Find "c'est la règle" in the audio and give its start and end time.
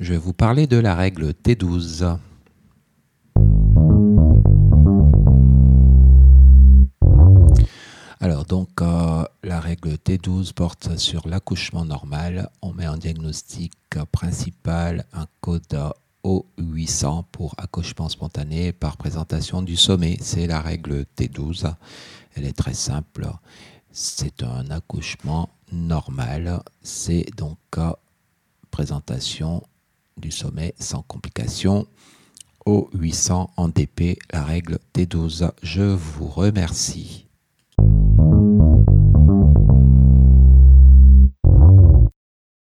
20.20-21.06